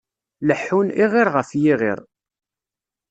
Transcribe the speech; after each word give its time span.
Leḥḥun, 0.47 0.87
iɣiṛ 1.03 1.27
ɣef 1.35 1.49
yiɣiṛ. 1.61 1.99